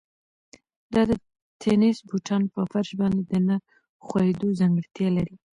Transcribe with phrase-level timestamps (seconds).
[0.93, 1.11] دا د
[1.61, 3.55] تېنس بوټان په فرش باندې د نه
[4.05, 5.35] ښویېدو ځانګړتیا لري.